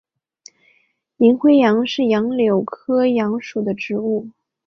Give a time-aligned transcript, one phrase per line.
[1.17, 4.29] 银灰杨是杨柳科杨属的植物。